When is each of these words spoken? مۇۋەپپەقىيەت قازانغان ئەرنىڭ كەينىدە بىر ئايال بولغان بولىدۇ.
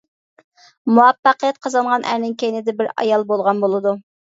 مۇۋەپپەقىيەت 0.99 1.61
قازانغان 1.67 2.07
ئەرنىڭ 2.15 2.35
كەينىدە 2.47 2.77
بىر 2.83 2.91
ئايال 2.97 3.29
بولغان 3.35 3.65
بولىدۇ. 3.69 3.97